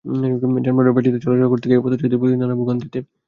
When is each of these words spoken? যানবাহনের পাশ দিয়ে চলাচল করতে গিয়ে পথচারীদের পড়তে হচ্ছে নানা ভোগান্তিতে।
যানবাহনের 0.63 0.93
পাশ 0.95 1.03
দিয়ে 1.05 1.23
চলাচল 1.25 1.47
করতে 1.51 1.65
গিয়ে 1.69 1.83
পথচারীদের 1.83 2.19
পড়তে 2.19 2.33
হচ্ছে 2.33 2.43
নানা 2.43 2.55
ভোগান্তিতে। 2.59 2.99